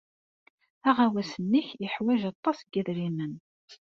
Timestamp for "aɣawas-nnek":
0.89-1.67